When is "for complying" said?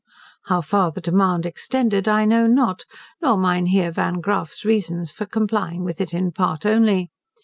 5.11-5.83